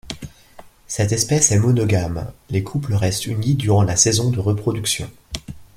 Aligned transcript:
Cette 0.87 1.11
espèce 1.11 1.51
est 1.51 1.59
monogame, 1.59 2.31
les 2.49 2.63
couples 2.63 2.95
restent 2.95 3.27
unis 3.27 3.53
durant 3.53 3.83
la 3.83 3.95
saison 3.95 4.31
de 4.31 4.39
reproduction. 4.39 5.07